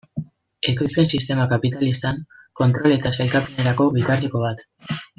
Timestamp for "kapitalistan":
1.51-2.17